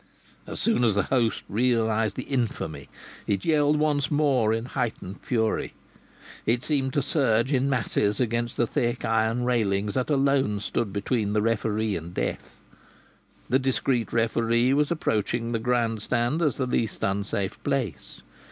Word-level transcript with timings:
As 0.47 0.59
soon 0.59 0.83
as 0.83 0.95
the 0.95 1.03
host 1.03 1.43
realized 1.47 2.15
the 2.15 2.23
infamy 2.23 2.89
it 3.27 3.45
yelled 3.45 3.77
once 3.77 4.09
more 4.09 4.51
in 4.51 4.65
heightened 4.65 5.21
fury. 5.23 5.75
It 6.47 6.63
seemed 6.63 6.93
to 6.93 7.03
surge 7.03 7.53
in 7.53 7.69
masses 7.69 8.19
against 8.19 8.57
the 8.57 8.65
thick 8.65 9.05
iron 9.05 9.43
railings 9.43 9.93
that 9.93 10.09
alone 10.09 10.59
stood 10.59 10.91
between 10.91 11.33
the 11.33 11.41
referee 11.43 11.95
and 11.95 12.15
death. 12.15 12.59
The 13.47 13.59
discreet 13.59 14.11
referee 14.11 14.73
was 14.73 14.89
approaching 14.89 15.51
the 15.51 15.59
grand 15.59 16.01
stand 16.01 16.41
as 16.41 16.57
the 16.57 16.65
least 16.65 17.03
unsafe 17.03 17.61
place. 17.63 18.23